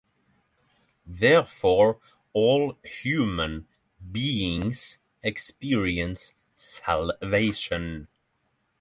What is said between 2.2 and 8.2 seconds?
all human beings experience salvation.